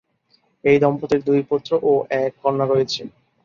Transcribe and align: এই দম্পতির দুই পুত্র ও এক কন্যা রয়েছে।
এই 0.63 0.77
দম্পতির 0.79 1.21
দুই 1.27 1.39
পুত্র 1.49 1.71
ও 1.83 1.91
এক 2.19 2.31
কন্যা 2.43 2.65
রয়েছে। 2.67 3.01